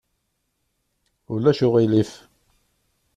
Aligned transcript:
Ulac 1.33 1.59
uɣilif. 1.65 2.11